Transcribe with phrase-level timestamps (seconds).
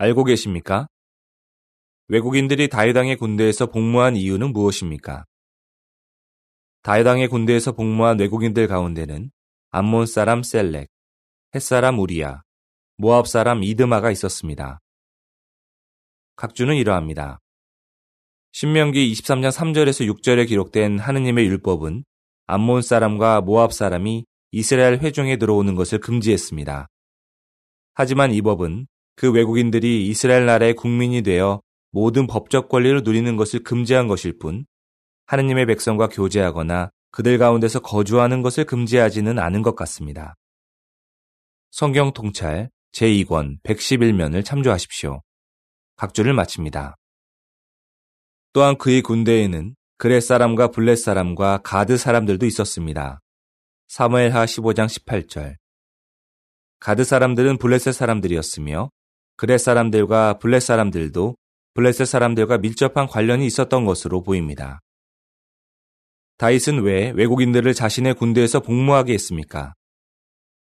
[0.00, 0.86] 알고 계십니까?
[2.06, 5.24] 외국인들이 다윗왕의 군대에서 복무한 이유는 무엇입니까?
[6.82, 9.32] 다윗왕의 군대에서 복무한 외국인들 가운데는
[9.70, 10.88] 암몬 사람 셀렉,
[11.56, 12.42] 헷사람 우리야,
[12.96, 14.78] 모압 사람 이드마가 있었습니다.
[16.36, 17.40] 각주는 이러합니다.
[18.52, 22.04] 신명기 23장 3절에서 6절에 기록된 하느님의 율법은
[22.46, 26.86] 암몬 사람과 모압 사람이 이스라엘 회중에 들어오는 것을 금지했습니다.
[27.94, 28.86] 하지만 이 법은
[29.18, 34.64] 그 외국인들이 이스라엘 나라의 국민이 되어 모든 법적 권리를 누리는 것을 금지한 것일 뿐
[35.26, 40.36] 하느님의 백성과 교제하거나 그들 가운데서 거주하는 것을 금지하지는 않은 것 같습니다.
[41.72, 45.20] 성경 통찰 제2권 111면을 참조하십시오.
[45.96, 46.94] 각주를 마칩니다.
[48.52, 53.20] 또한 그의 군대에는 그렛 사람과 블렛 사람과 가드 사람들도 있었습니다.
[53.88, 55.56] 사무엘하 15장 18절
[56.78, 58.90] 가드 사람들은 블렛의 사람들이었으며
[59.38, 61.36] 그렛 사람들과 블렛 사람들도
[61.74, 64.80] 블레셋 사람들과 밀접한 관련이 있었던 것으로 보입니다.
[66.38, 69.74] 다윗은 왜 외국인들을 자신의 군대에서 복무하게 했습니까?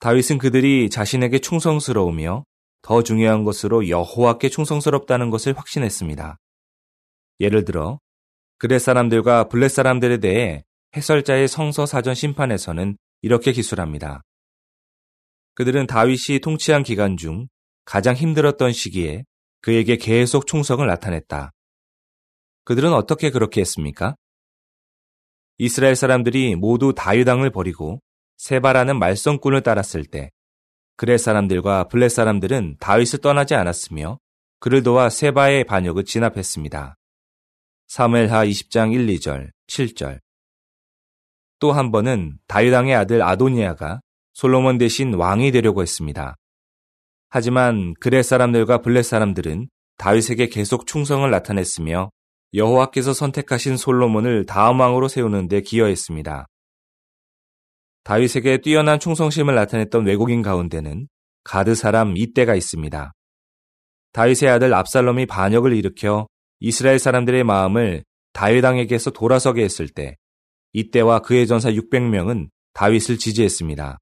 [0.00, 2.44] 다윗은 그들이 자신에게 충성스러우며
[2.82, 6.36] 더 중요한 것으로 여호와께 충성스럽다는 것을 확신했습니다.
[7.40, 7.98] 예를 들어
[8.58, 10.62] 그렛 사람들과 블렛 사람들에 대해
[10.94, 14.20] 해설자의 성서 사전 심판에서는 이렇게 기술합니다.
[15.54, 17.48] 그들은 다윗이 통치한 기간 중
[17.88, 19.24] 가장 힘들었던 시기에
[19.62, 21.52] 그에게 계속 충성을 나타냈다.
[22.64, 24.14] 그들은 어떻게 그렇게 했습니까?
[25.56, 28.02] 이스라엘 사람들이 모두 다유당을 버리고
[28.36, 30.30] 세바라는 말썽꾼을 따랐을 때
[30.98, 34.18] 그레 사람들과 블렛 사람들은 다윗을 떠나지 않았으며
[34.60, 36.94] 그를 도와 세바의 반역을 진압했습니다.
[37.86, 40.20] 사무엘하 20장 1, 2절, 7절.
[41.58, 44.02] 또 한 번은 다유당의 아들 아도니아가
[44.34, 46.36] 솔로몬 대신 왕이 되려고 했습니다.
[47.28, 52.10] 하지만 그레 사람들과 블렛 사람들은 다윗에게 계속 충성을 나타냈으며
[52.54, 56.46] 여호와께서 선택하신 솔로몬을 다음 왕으로 세우는 데 기여했습니다.
[58.04, 61.08] 다윗에게 뛰어난 충성심을 나타냈던 외국인 가운데는
[61.44, 63.12] 가드 사람 이때가 있습니다.
[64.12, 66.26] 다윗의 아들 압살롬이 반역을 일으켜
[66.60, 70.16] 이스라엘 사람들의 마음을 다윗 왕에게서 돌아서게 했을 때
[70.72, 73.98] 이때와 그의 전사 600명은 다윗을 지지했습니다.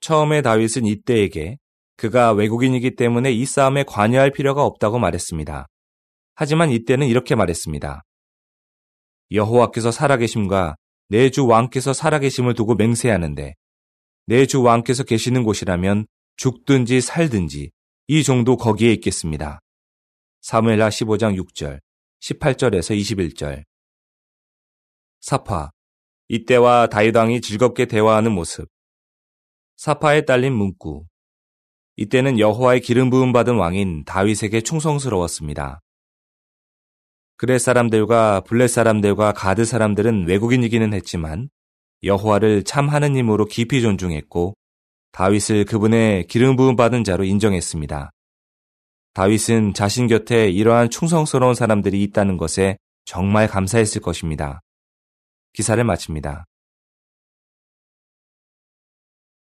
[0.00, 1.56] 처음에 다윗은 이때에게
[2.02, 5.68] 그가 외국인이기 때문에 이 싸움에 관여할 필요가 없다고 말했습니다.
[6.34, 8.02] 하지만 이때는 이렇게 말했습니다.
[9.30, 10.74] 여호와께서 살아계심과
[11.10, 13.54] 내 주 왕께서 살아계심을 두고 맹세하는데
[14.26, 16.08] 내 주 왕께서 계시는 곳이라면
[16.38, 17.70] 죽든지 살든지
[18.08, 19.60] 이 정도 거기에 있겠습니다.
[20.40, 21.78] 사무엘하 15장 6절,
[22.20, 23.62] 18절에서 21절.
[25.20, 25.70] 사파.
[26.26, 28.66] 이때와 다윗왕이 즐겁게 대화하는 모습.
[29.76, 31.06] 사파에 딸린 문구.
[31.96, 35.80] 이때는 여호와의 기름 부음 받은 왕인 다윗에게 충성스러웠습니다.
[37.36, 41.48] 그레 사람들과 블렛 사람들과 가드 사람들은 외국인이기는 했지만
[42.04, 44.54] 여호와를 참 하느님으로 깊이 존중했고
[45.12, 48.10] 다윗을 그분의 기름 부음 받은 자로 인정했습니다.
[49.14, 54.60] 다윗은 자신 곁에 이러한 충성스러운 사람들이 있다는 것에 정말 감사했을 것입니다.
[55.52, 56.46] 기사를 마칩니다.